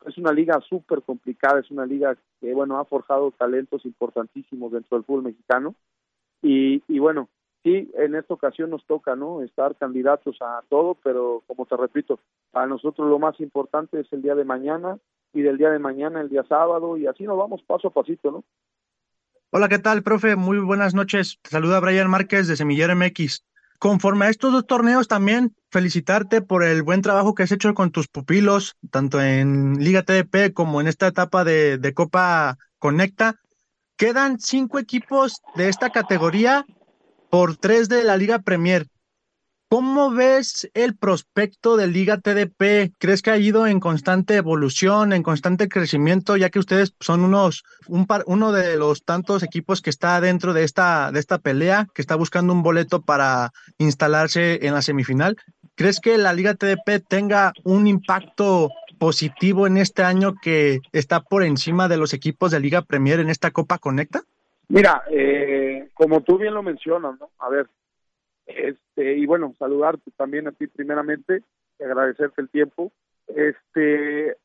[0.05, 4.97] es una liga súper complicada es una liga que bueno ha forjado talentos importantísimos dentro
[4.97, 5.75] del fútbol mexicano
[6.41, 7.29] y, y bueno
[7.63, 9.41] sí, en esta ocasión nos toca, ¿no?
[9.41, 12.19] Estar candidatos a todo, pero como te repito,
[12.53, 14.97] a nosotros lo más importante es el día de mañana
[15.33, 18.31] y del día de mañana el día sábado y así nos vamos paso a pasito,
[18.31, 18.43] ¿no?
[19.51, 20.35] Hola, ¿qué tal, profe?
[20.35, 21.39] Muy buenas noches.
[21.41, 23.45] Te saluda Brian Márquez de Semillero MX.
[23.79, 27.91] Conforme a estos dos torneos también felicitarte por el buen trabajo que has hecho con
[27.91, 33.39] tus pupilos, tanto en Liga TDP como en esta etapa de, Copa Conecta.
[33.95, 36.65] Quedan cinco equipos de esta categoría
[37.29, 38.87] por tres de la Liga Premier.
[39.69, 42.93] ¿Cómo ves el prospecto de Liga TDP?
[42.97, 47.63] ¿Crees que ha ido en constante evolución, en constante crecimiento, ya que ustedes son unos,
[47.87, 51.87] un par, uno de los tantos equipos que está dentro de esta, de esta pelea,
[51.95, 55.37] que está buscando un boleto para instalarse en la semifinal?
[55.81, 61.41] ¿Crees que la Liga TDP tenga un impacto positivo en este año que está por
[61.41, 64.21] encima de los equipos de Liga Premier en esta Copa Conecta?
[64.67, 67.31] Mira, eh, como tú bien lo mencionas, ¿no?
[67.39, 67.67] A ver,
[68.45, 71.41] este, y bueno, saludarte también a ti primeramente,
[71.79, 72.91] y agradecerte el tiempo.
[73.25, 74.37] Este,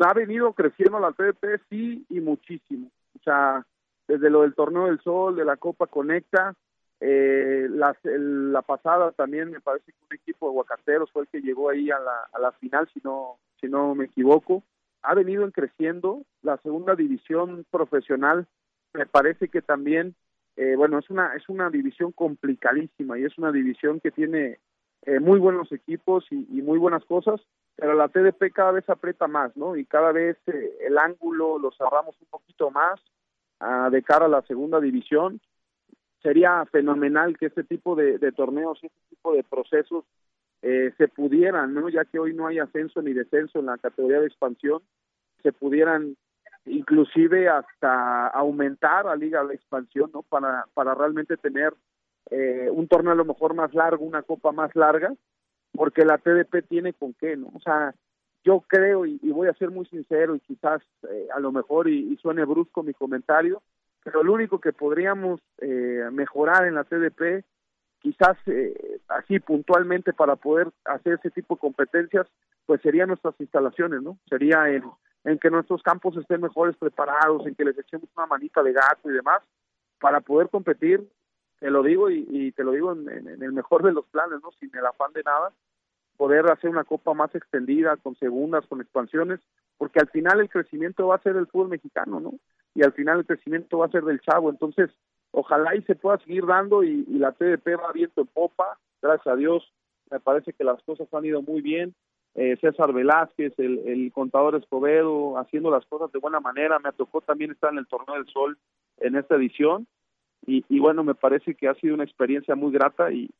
[0.00, 2.90] ha venido creciendo la TDP, sí, y muchísimo.
[3.16, 3.64] O sea,
[4.08, 6.56] desde lo del Torneo del Sol, de la Copa Conecta,
[7.00, 11.70] eh, la, pasada también me parece que un equipo de Guacateros fue el que llegó
[11.70, 14.62] ahí a la, a la final, si no, si no me equivoco.
[15.02, 18.46] Ha venido en creciendo la segunda división profesional
[18.92, 20.14] me parece que también,
[20.56, 24.58] eh, bueno, es una, es una división complicadísima y es una división que tiene
[25.02, 27.40] eh, muy buenos equipos y, muy buenas cosas,
[27.76, 29.76] pero la TDP cada vez aprieta más, ¿no?
[29.76, 33.00] Y cada vez eh, el ángulo lo cerramos un poquito más
[33.60, 35.40] ah, de cara a la segunda división.
[36.22, 40.04] Sería fenomenal que este tipo de, de torneos, este tipo de procesos
[40.62, 41.88] se pudieran, ¿no?
[41.88, 44.82] Ya que hoy no hay ascenso ni descenso en la categoría de expansión,
[45.42, 46.16] se pudieran
[46.66, 50.22] inclusive hasta aumentar a liga de expansión, ¿no?
[50.22, 51.74] Para, para realmente tener
[52.30, 55.12] eh, un torneo a lo mejor más largo, una copa más larga,
[55.72, 57.48] porque la TDP tiene con qué, ¿no?
[57.54, 57.94] O sea,
[58.44, 62.16] yo creo, y, voy a ser muy sincero, y quizás eh, a lo mejor, y,
[62.16, 63.62] suene brusco mi comentario,
[64.04, 67.44] pero lo único que podríamos eh, mejorar en la TDP,
[68.00, 68.36] quizás
[69.08, 72.26] así puntualmente para poder hacer ese tipo de competencias,
[72.64, 74.16] pues serían nuestras instalaciones, ¿no?
[74.28, 74.84] Sería en,
[75.24, 79.10] en que nuestros campos estén mejores preparados, en que les echemos una manita de gato
[79.10, 79.42] y demás,
[80.00, 81.06] para poder competir,
[81.58, 84.50] te lo digo y, te lo digo en, en, el mejor de los planes, ¿no?
[84.52, 85.52] Sin el afán de nada,
[86.16, 89.40] poder hacer una copa más extendida, con segundas, con expansiones,
[89.76, 92.32] porque al final el crecimiento va a ser el fútbol mexicano, ¿no?
[92.74, 94.90] Y al final el crecimiento va a ser del chavo, entonces
[95.32, 99.26] ojalá y se pueda seguir dando y, y la TDP va viento en popa, gracias
[99.26, 99.72] a Dios,
[100.10, 101.94] me parece que las cosas han ido muy bien,
[102.34, 106.78] eh, César Velázquez, el, contador Escobedo, haciendo las cosas de buena manera.
[106.78, 108.58] Me tocó también estar en el Torneo del Sol
[108.98, 109.86] en esta edición.
[110.46, 113.30] Y, y bueno, me parece que ha sido una experiencia muy grata y,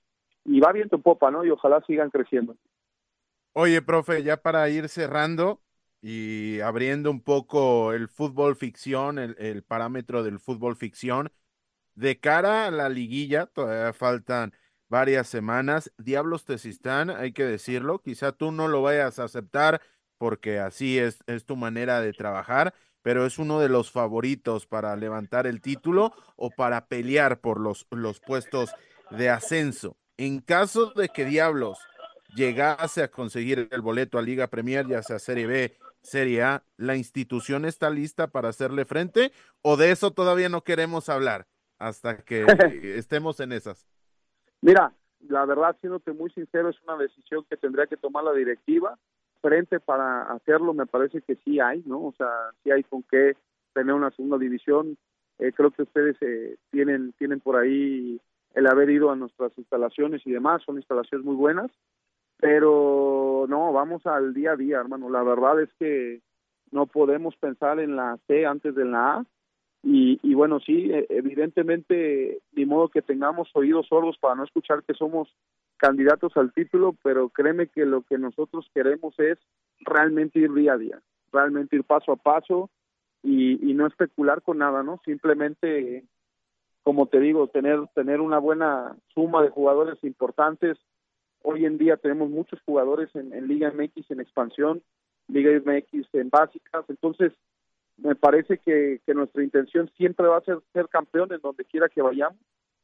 [0.44, 1.44] y va viento en popa, ¿no?
[1.44, 2.56] Y ojalá sigan creciendo.
[3.52, 5.60] Oye, profe, ya para ir cerrando
[6.02, 11.30] y abriendo un poco el fútbol ficción, el, el parámetro del fútbol ficción,
[11.94, 14.54] de cara a la liguilla, todavía faltan
[14.88, 15.92] varias semanas.
[15.98, 19.80] Diablos Tezistán, hay que decirlo, quizá tú no lo vayas a aceptar
[20.18, 24.94] porque así es, es tu manera de trabajar, pero es uno de los favoritos para
[24.96, 28.70] levantar el título o para pelear por los, los puestos
[29.10, 29.96] de ascenso.
[30.18, 31.78] En caso de que Diablos
[32.34, 36.96] llegase a conseguir el boleto a Liga Premier, ya sea Serie B, Serie A, ¿la
[36.96, 39.32] institución está lista para hacerle frente
[39.62, 41.46] o de eso todavía no queremos hablar
[41.78, 42.44] hasta que
[42.96, 43.86] estemos en esas?
[44.60, 44.92] Mira,
[45.28, 48.98] la verdad, siéndote muy sincero, es una decisión que tendría que tomar la directiva.
[49.40, 52.06] Frente para hacerlo, me parece que sí hay, ¿no?
[52.06, 52.28] O sea,
[52.62, 53.36] sí hay con qué
[53.72, 54.98] tener una segunda división.
[55.38, 58.20] Eh, creo que ustedes eh, tienen, tienen por ahí
[58.54, 61.70] el haber ido a nuestras instalaciones y demás, son instalaciones muy buenas,
[62.40, 65.10] pero no, vamos al día a día, hermano.
[65.10, 66.20] La verdad es que
[66.70, 69.24] no podemos pensar en la C antes de la A
[69.82, 74.94] y, bueno, sí, e, evidentemente, ni modo que tengamos oídos sordos para no escuchar que
[74.94, 75.28] somos
[75.78, 79.38] candidatos al título, pero créeme que lo que nosotros queremos es
[79.80, 81.00] realmente ir día a día,
[81.32, 82.68] realmente ir paso a paso
[83.22, 85.00] y, y no especular con nada, ¿no?
[85.06, 86.04] Simplemente,
[86.82, 90.78] como te digo, tener, tener una buena suma de jugadores importantes.
[91.42, 94.82] Hoy en día tenemos muchos jugadores en, Liga MX en expansión,
[95.28, 97.32] Liga MX en básicas, entonces
[97.96, 102.02] me parece que, nuestra intención siempre va a ser ser campeón en donde quiera que
[102.02, 102.38] vayamos,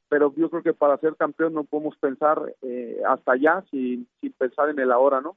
[0.08, 4.32] pero yo creo que para ser campeón no podemos pensar eh, hasta allá sin, sin
[4.32, 5.36] pensar en el ahora, ¿no?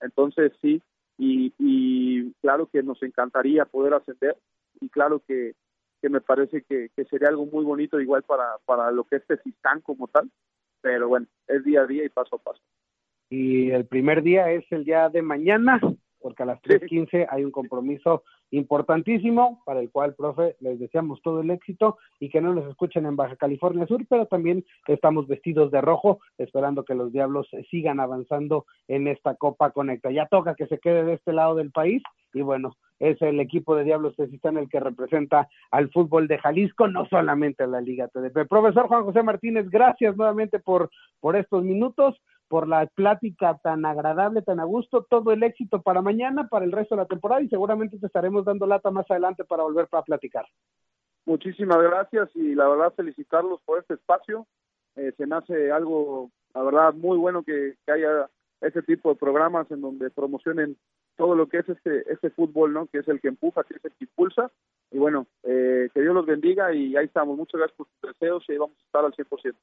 [0.00, 0.82] Entonces sí,
[1.18, 4.36] y, y claro que nos encantaría poder ascender
[4.80, 5.54] y claro que,
[6.00, 9.26] que me parece que, que sería algo muy bonito igual para, para lo que es
[9.26, 10.30] Tezistán como tal,
[10.80, 12.60] pero bueno, es día a día y paso a paso.
[13.28, 15.80] Y el primer día es el día de mañana,
[16.20, 21.40] porque a las 3.15 hay un compromiso importantísimo para el cual, profe, les deseamos todo
[21.40, 25.70] el éxito y que no nos escuchen en Baja California Sur, pero también estamos vestidos
[25.70, 30.10] de rojo, esperando que los Diablos sigan avanzando en esta Copa Conecta.
[30.10, 33.74] Ya toca que se quede de este lado del país y bueno, es el equipo
[33.74, 38.08] de Diablos en el que representa al fútbol de Jalisco, no solamente a la Liga
[38.08, 38.46] TDP.
[38.46, 44.42] Profesor Juan José Martínez, gracias nuevamente por, por estos minutos por la plática tan agradable,
[44.42, 47.48] tan a gusto, todo el éxito para mañana, para el resto de la temporada y
[47.48, 50.44] seguramente te estaremos dando lata más adelante para volver para platicar.
[51.26, 54.48] Muchísimas gracias y la verdad felicitarlos por este espacio.
[54.96, 58.28] Eh, se nace algo, la verdad, muy bueno que, que, haya
[58.60, 60.76] ese tipo de programas en donde promocionen
[61.20, 62.86] todo lo que es este, este fútbol, ¿no?
[62.86, 64.50] Que es el que empuja, que es el que impulsa.
[64.90, 67.36] Y bueno, eh, que Dios los bendiga y ahí estamos.
[67.36, 69.54] Muchas gracias por sus deseos y ahí vamos a estar al 100%.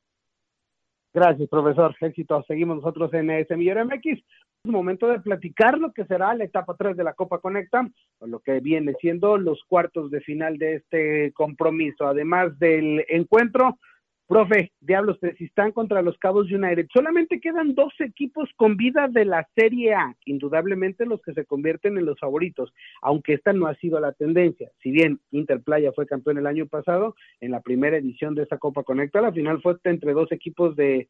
[1.15, 1.95] Gracias, profesor.
[1.99, 2.43] Éxito.
[2.47, 4.05] Seguimos nosotros en Semillero MX.
[4.05, 7.89] Es momento de platicar lo que será la etapa 3 de la Copa Conecta,
[8.21, 12.05] lo que viene siendo los cuartos de final de este compromiso.
[12.05, 13.79] Además del encuentro,
[14.27, 16.87] Profe, Diablos Tezistán contra los Cabos United.
[16.93, 21.97] Solamente quedan dos equipos con vida de la Serie A, indudablemente los que se convierten
[21.97, 24.69] en los favoritos, aunque esta no ha sido la tendencia.
[24.83, 28.83] Si bien Interplaya fue campeón el año pasado, en la primera edición de esta Copa
[28.83, 31.07] Conecta, la final fue entre dos equipos de,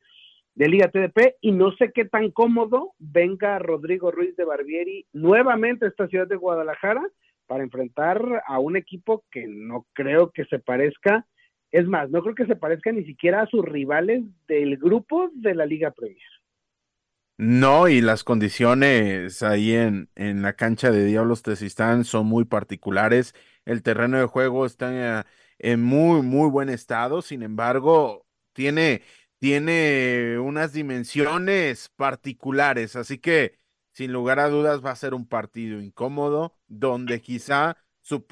[0.54, 5.86] de Liga TDP y no sé qué tan cómodo venga Rodrigo Ruiz de Barbieri nuevamente
[5.86, 7.02] a esta ciudad de Guadalajara
[7.48, 11.26] para enfrentar a un equipo que no creo que se parezca
[11.72, 15.56] es más, no creo que se parezca ni siquiera a sus rivales del grupo de
[15.56, 16.24] la Liga Premier.
[17.38, 23.36] No, y las condiciones ahí en, en la cancha de Diablos Tezistán son muy particulares.
[23.64, 25.28] El terreno de juego está
[25.60, 27.22] en muy, muy buen estado.
[27.22, 29.04] Sin embargo, tiene,
[29.38, 32.96] tiene unas dimensiones particulares.
[32.96, 33.60] Así que,
[33.94, 38.26] sin lugar a dudas, va a ser un partido incómodo, donde quizá su,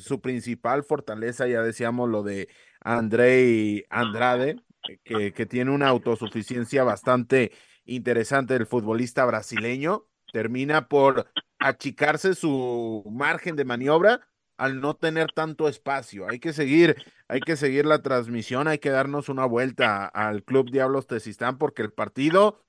[0.00, 2.48] su principal fortaleza, ya decíamos lo de
[2.84, 4.56] Andrei Andrade,
[5.04, 7.52] que, que tiene una autosuficiencia bastante
[7.84, 14.20] interesante del futbolista brasileño, termina por achicarse su margen de maniobra
[14.56, 16.28] al no tener tanto espacio.
[16.28, 16.96] Hay que seguir,
[17.28, 21.82] hay que seguir la transmisión, hay que darnos una vuelta al Club Diablos Tesistán porque
[21.82, 22.64] el partido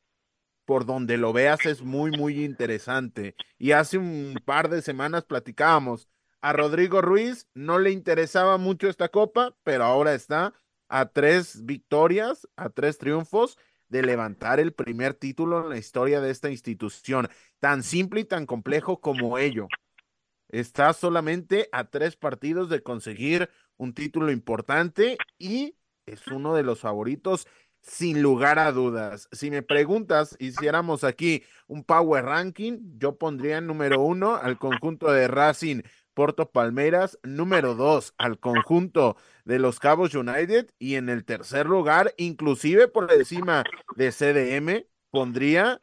[0.66, 3.36] por donde lo veas es muy, muy interesante.
[3.58, 6.08] Y hace un par de semanas platicábamos,
[6.44, 10.54] a Rodrigo Ruiz no le interesaba mucho esta copa, pero ahora está
[10.90, 16.32] a tres victorias, a tres triunfos de levantar el primer título en la historia de
[16.32, 17.30] esta institución,
[17.60, 19.70] tan simple y tan complejo como ello.
[20.50, 26.82] Está solamente a tres partidos de conseguir un título importante y es uno de los
[26.82, 27.48] favoritos
[27.80, 29.30] sin lugar a dudas.
[29.32, 35.10] Si me preguntas, hiciéramos aquí un power ranking, yo pondría en número uno al conjunto
[35.10, 41.26] de Racing Porto Palmeiras, número dos al conjunto de los Cabos United y en el
[41.26, 43.64] tercer lugar, inclusive por encima
[43.96, 45.80] de CDM, pondría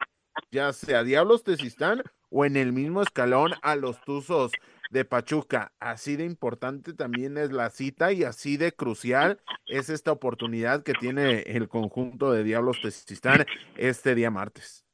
[0.51, 4.51] ya sea Diablos Tesistán o en el mismo escalón a los Tuzos
[4.89, 5.73] de Pachuca.
[5.79, 10.93] Así de importante también es la cita y así de crucial es esta oportunidad que
[10.93, 13.45] tiene el conjunto de Diablos Tesistán
[13.77, 14.85] este día martes.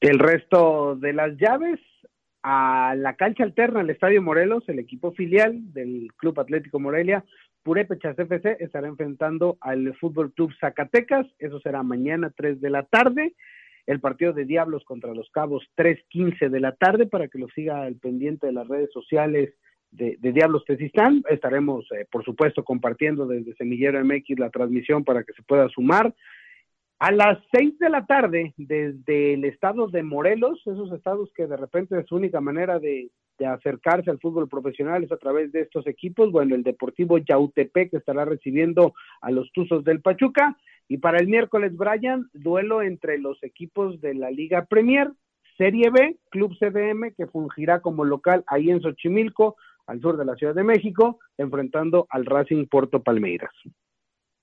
[0.00, 1.78] El resto de las llaves
[2.42, 7.24] a la cancha alterna al Estadio Morelos, el equipo filial del Club Atlético Morelia,
[7.62, 13.34] Purépechas FC estará enfrentando al Fútbol Club Zacatecas, eso será mañana 3 de la tarde
[13.86, 17.82] el partido de Diablos contra los Cabos 3.15 de la tarde para que lo siga
[17.82, 19.54] al pendiente de las redes sociales
[19.90, 21.22] de, Diablos Tesistán.
[21.28, 26.14] Estaremos, eh, por supuesto, compartiendo desde Semillero MX la transmisión para que se pueda sumar.
[27.04, 31.56] A las 6 de la tarde, desde el estado de Morelos, esos estados que de
[31.56, 33.10] repente es su única manera de,
[33.40, 37.92] de acercarse al fútbol profesional es a través de estos equipos, bueno, el Deportivo Yautepec
[37.92, 43.42] estará recibiendo a los Tuzos del Pachuca y para el miércoles, Brian, duelo entre los
[43.42, 45.10] equipos de la Liga Premier,
[45.58, 49.56] Serie B, Club CDM, que fungirá como local ahí en Xochimilco,
[49.88, 53.50] al sur de la Ciudad de México, enfrentando al Racing Puerto Palmeiras.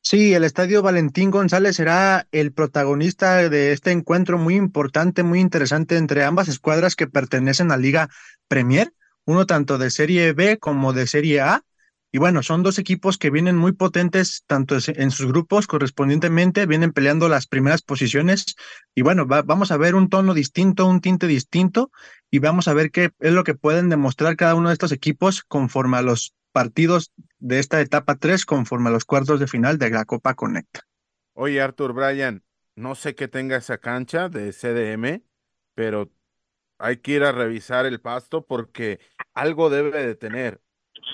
[0.01, 5.97] Sí, el Estadio Valentín González será el protagonista de este encuentro muy importante, muy interesante
[5.97, 8.09] entre ambas escuadras que pertenecen a Liga
[8.47, 8.93] Premier,
[9.25, 11.63] uno tanto de Serie B como de Serie A,
[12.11, 16.91] y bueno, son dos equipos que vienen muy potentes, tanto en sus grupos correspondientemente, vienen
[16.91, 18.55] peleando las primeras posiciones.
[18.95, 21.91] Y bueno, vamos a ver un tono distinto, un tinte distinto,
[22.31, 25.43] y vamos a ver qué es lo que pueden demostrar cada uno de estos equipos
[25.43, 29.89] conforme a los partidos de esta etapa 3, conforme a los cuartos de final de
[29.89, 30.81] la Copa Conecta.
[31.33, 32.43] Oye, Arthur Bryan,
[32.75, 35.23] no sé qué tenga esa cancha de CDM,
[35.75, 36.11] pero
[36.77, 38.99] hay que ir a revisar el pasto porque
[39.33, 40.61] algo debe de tener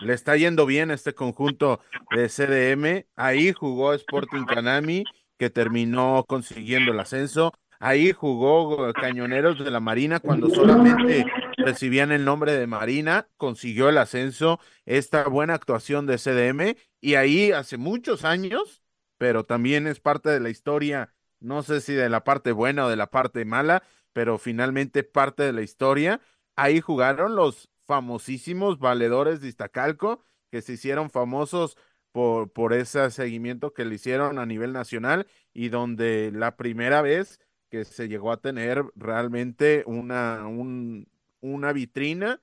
[0.02, 1.80] le está yendo bien este conjunto
[2.12, 3.06] de CDM.
[3.16, 5.04] Ahí jugó Sporting Canami,
[5.38, 7.54] que terminó consiguiendo el ascenso.
[7.80, 11.26] Ahí jugó Cañoneros de la Marina cuando solamente
[11.66, 16.78] recibían el nombre de Marina, consiguió el ascenso, esta buena actuación de CDM.
[17.02, 18.84] Y ahí hace muchos años,
[19.18, 22.90] pero también es parte de la historia, no sé si de la parte buena o
[22.90, 26.22] de la parte mala, pero finalmente parte de la historia.
[26.56, 31.78] Ahí jugaron los famosísimos valedores de Iztacalco que se hicieron famosos
[32.12, 37.40] por, por ese seguimiento que le hicieron a nivel nacional y donde la primera vez
[37.70, 41.08] que se llegó a tener realmente una, un,
[41.54, 42.42] una vitrina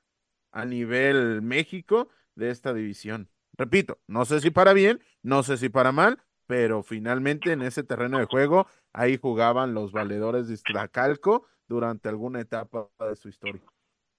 [0.53, 3.29] a nivel México de esta división.
[3.57, 7.83] Repito, no sé si para bien, no sé si para mal, pero finalmente en ese
[7.83, 13.63] terreno de juego ahí jugaban los valedores de Iztacalco durante alguna etapa de su historia.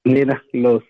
[0.06, 0.84] Mira, los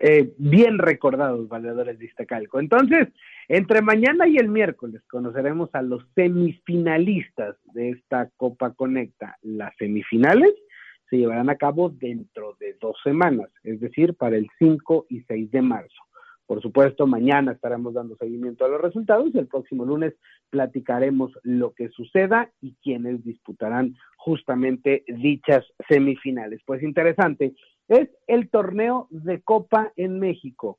[0.00, 2.58] eh, bien recordados valedores de Iztacalco.
[2.58, 3.08] Entonces,
[3.46, 9.38] entre mañana y el miércoles conoceremos a los semifinalistas de esta Copa Conecta.
[9.42, 10.52] Las semifinales
[11.08, 15.50] se llevarán a cabo dentro de dos semanas, es decir, para el 5 y 6
[15.50, 16.02] de marzo.
[16.48, 20.14] Por supuesto, mañana estaremos dando seguimiento a los resultados y el próximo lunes
[20.48, 26.62] platicaremos lo que suceda y quienes disputarán justamente dichas semifinales.
[26.64, 27.54] Pues interesante,
[27.86, 30.78] es el torneo de Copa en México,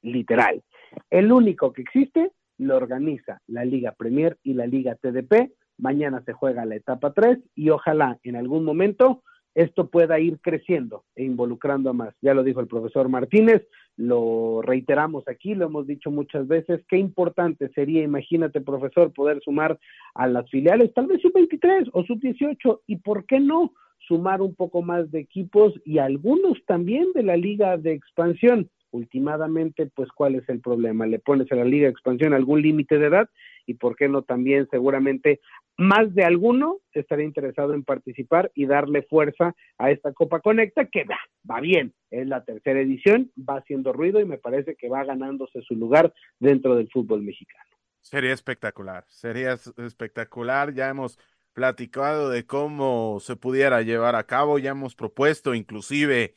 [0.00, 0.62] literal.
[1.10, 5.50] El único que existe lo organiza la Liga Premier y la Liga TDP.
[5.76, 11.04] Mañana se juega la etapa 3 y ojalá en algún momento esto pueda ir creciendo
[11.16, 12.14] e involucrando a más.
[12.20, 16.96] Ya lo dijo el profesor Martínez, lo reiteramos aquí, lo hemos dicho muchas veces, qué
[16.96, 19.78] importante sería, imagínate profesor, poder sumar
[20.14, 23.72] a las filiales, tal vez sub-23 o sub-18, y por qué no
[24.06, 28.70] sumar un poco más de equipos y algunos también de la liga de expansión.
[28.90, 31.06] Ultimadamente, pues cuál es el problema.
[31.06, 33.30] Le pones a la Liga de Expansión algún límite de edad
[33.66, 35.40] y por qué no también seguramente
[35.76, 41.04] más de alguno estaría interesado en participar y darle fuerza a esta Copa Conecta que
[41.04, 41.18] va,
[41.50, 45.62] va bien, es la tercera edición, va haciendo ruido y me parece que va ganándose
[45.62, 47.64] su lugar dentro del fútbol mexicano.
[48.02, 51.18] Sería espectacular, sería espectacular, ya hemos
[51.52, 56.36] platicado de cómo se pudiera llevar a cabo, ya hemos propuesto inclusive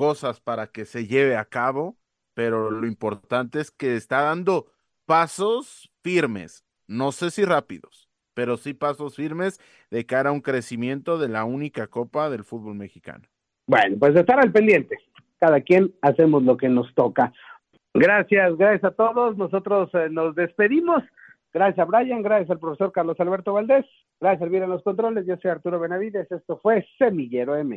[0.00, 1.98] cosas para que se lleve a cabo,
[2.32, 4.64] pero lo importante es que está dando
[5.04, 11.18] pasos firmes, no sé si rápidos, pero sí pasos firmes de cara a un crecimiento
[11.18, 13.28] de la única copa del fútbol mexicano.
[13.66, 14.96] Bueno, pues estar al pendiente.
[15.38, 17.30] Cada quien hacemos lo que nos toca.
[17.92, 19.36] Gracias, gracias a todos.
[19.36, 21.02] Nosotros eh, nos despedimos.
[21.52, 23.84] Gracias a Brian, gracias al profesor Carlos Alberto Valdés,
[24.18, 25.26] gracias a Elvira en los controles.
[25.26, 26.32] Yo soy Arturo Benavides.
[26.32, 27.76] Esto fue Semillero M.